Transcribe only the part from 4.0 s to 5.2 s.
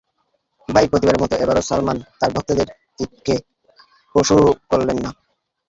পণ্ড করলেন না।